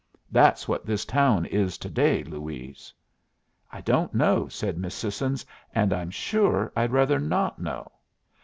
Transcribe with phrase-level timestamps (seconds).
[0.31, 2.91] That's what this town is to day, Louise."
[3.71, 7.87] "I don't know," said Miss Sissons, "and I'm sure I'd rather not know."